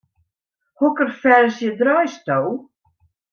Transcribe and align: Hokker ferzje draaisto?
Hokker 0.79 1.11
ferzje 1.25 1.69
draaisto? 1.83 2.41